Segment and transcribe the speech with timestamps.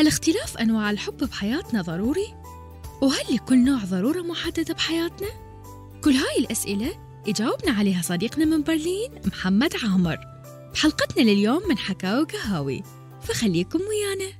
[0.00, 2.34] هل اختلاف أنواع الحب بحياتنا ضروري؟
[3.02, 5.28] وهل لكل نوع ضرورة محددة بحياتنا؟
[6.04, 6.90] كل هاي الأسئلة
[7.26, 10.18] يجاوبنا عليها صديقنا من برلين محمد عامر
[10.72, 12.82] بحلقتنا لليوم من حكاوي قهاوي
[13.22, 14.32] فخليكم ويانا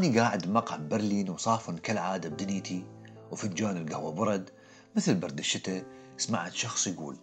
[0.00, 2.86] وأني قاعد بمقهى برلين وصافن كالعادة بدنيتي
[3.30, 4.50] وفنجان القهوة برد
[4.96, 5.84] مثل برد الشتاء
[6.16, 7.16] سمعت شخص يقول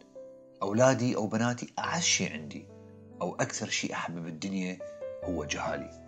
[0.62, 2.67] أولادي أو بناتي أعز شيء عندي
[3.22, 4.80] أو أكثر شيء أحبه بالدنيا
[5.23, 6.05] هو جهالي.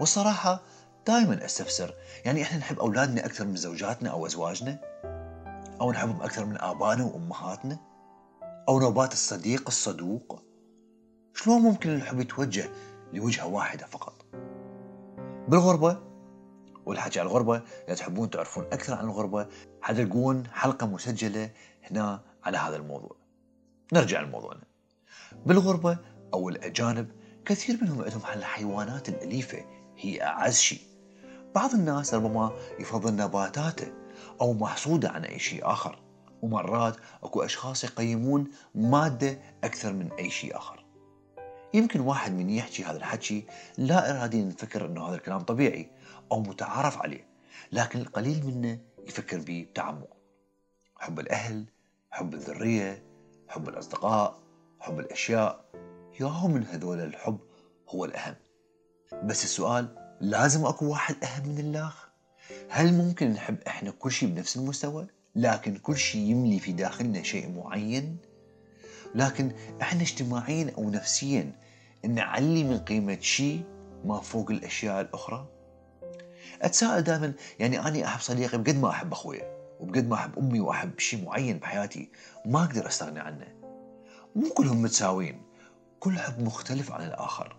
[0.00, 0.62] والصراحة
[1.06, 4.78] دائما أستفسر يعني إحنا نحب أولادنا أكثر من زوجاتنا أو أزواجنا؟
[5.80, 7.78] أو نحبهم أكثر من آبائنا وأمهاتنا؟
[8.68, 10.42] أو نوبات الصديق الصدوق؟
[11.34, 12.70] شلون ممكن الحب يتوجه
[13.12, 14.21] لوجهة واحدة فقط؟
[15.48, 15.98] بالغربة
[16.86, 19.46] والحكي عن الغربة إذا تحبون تعرفون أكثر عن الغربة
[19.82, 21.50] حتلقون حلقة مسجلة
[21.82, 23.16] هنا على هذا الموضوع.
[23.92, 24.64] نرجع لموضوعنا
[25.46, 25.98] بالغربة
[26.34, 27.10] أو الأجانب
[27.44, 29.64] كثير منهم عندهم الحيوانات الأليفة
[29.98, 30.80] هي أعز شيء.
[31.54, 33.92] بعض الناس ربما يفضل نباتاته
[34.40, 36.02] أو محصوده عن أي شيء آخر.
[36.42, 40.81] ومرات أكو أشخاص يقيمون مادة أكثر من أي شيء آخر.
[41.74, 43.44] يمكن واحد من يحكي هذا الحكي
[43.78, 45.90] لا إراديا نفكر أنه هذا الكلام طبيعي
[46.32, 47.26] أو متعارف عليه
[47.72, 50.16] لكن القليل منه يفكر به بتعمق.
[50.96, 51.64] حب الأهل
[52.10, 53.02] حب الذرية
[53.48, 54.42] حب الأصدقاء
[54.80, 55.64] حب الأشياء
[56.20, 57.38] ياهو من هذول الحب
[57.88, 58.34] هو الأهم.
[59.24, 62.08] بس السؤال لازم أكو واحد أهم من الآخر؟
[62.68, 67.50] هل ممكن نحب إحنا كل شيء بنفس المستوى؟ لكن كل شيء يملي في داخلنا شيء
[67.50, 68.16] معين؟
[69.14, 69.52] لكن
[69.82, 71.52] إحنا اجتماعيا أو نفسيا
[72.06, 73.64] نعلي من قيمة شيء
[74.04, 75.46] ما فوق الأشياء الأخرى؟
[76.62, 80.98] أتساءل دائما يعني أنا أحب صديقي بقد ما أحب أخويا وبقد ما أحب أمي وأحب
[80.98, 82.10] شيء معين بحياتي
[82.46, 83.54] ما أقدر أستغنى عنه.
[84.36, 85.42] مو كلهم متساويين
[86.00, 87.56] كل حب مختلف عن الآخر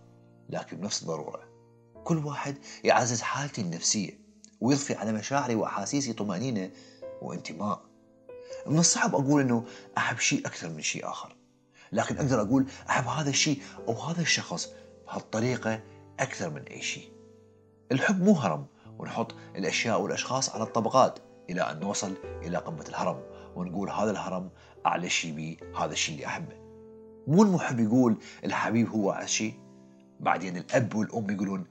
[0.49, 1.43] لكن بنفس الضرورة.
[2.03, 4.19] كل واحد يعزز حالتي النفسية
[4.61, 6.69] ويضفي على مشاعري وأحاسيسي طمأنينة
[7.21, 7.81] وانتماء.
[8.67, 9.65] من الصعب أقول أنه
[9.97, 11.35] أحب شيء أكثر من شيء آخر.
[11.93, 14.69] لكن أقدر أقول أحب هذا الشيء أو هذا الشخص
[15.07, 15.81] بهالطريقة
[16.19, 17.09] أكثر من أي شيء.
[17.91, 18.65] الحب مو هرم
[18.99, 23.19] ونحط الأشياء والأشخاص على الطبقات إلى أن نوصل إلى قمة الهرم
[23.55, 24.49] ونقول هذا الهرم
[24.85, 26.55] أعلى شيء بي هذا الشيء اللي أحبه.
[27.27, 29.53] مو المحب يقول الحبيب هو أعز شيء
[30.19, 31.65] بعدين الأب والأم يقولون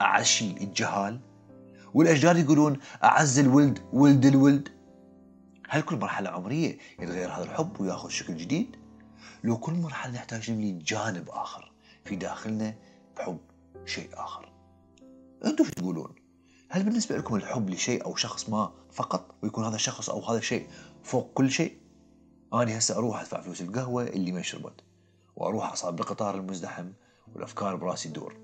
[0.00, 1.20] أعز شيء الجهال
[1.94, 4.68] والأجداد يقولون أعز الولد ولد الولد.
[5.68, 8.76] هل كل مرحلة عمرية يتغير هذا الحب وياخذ شكل جديد؟
[9.44, 11.72] لو كل مرحلة نحتاج نملي جانب آخر
[12.04, 12.74] في داخلنا
[13.16, 13.38] بحب
[13.86, 14.52] شيء آخر
[15.44, 16.14] أنتم شو تقولون؟
[16.70, 20.68] هل بالنسبة لكم الحب لشيء أو شخص ما فقط ويكون هذا الشخص أو هذا الشيء
[21.02, 21.78] فوق كل شيء؟
[22.54, 24.80] أنا هسه أروح أدفع فلوس القهوة اللي ما شربت
[25.36, 26.92] وأروح أصعد بالقطار المزدحم
[27.34, 28.36] والأفكار براسي تدور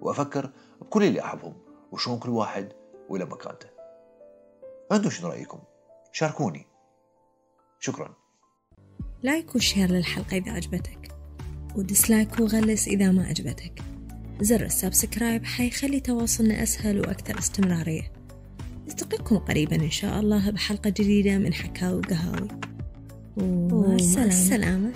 [0.00, 1.54] وأفكر بكل اللي أحبهم
[1.92, 2.72] وشلون كل واحد
[3.08, 3.68] وإلى مكانته
[4.92, 5.58] أنتم شنو رأيكم؟
[6.12, 6.66] شاركوني
[7.80, 8.19] شكراً
[9.22, 11.14] like و share للحلقة إذا عجبتك
[11.76, 13.82] و dislike وغلس إذا ما عجبتك.
[14.40, 18.12] زر ال subscribe حيخلي تواصلنا أسهل وأكثر استمرارية.
[18.88, 22.48] نلتقيكم قريبا إن شاء الله بحلقة جديدة من حكاوي وقهاوي.
[23.36, 24.92] ومع السلامة, السلامة.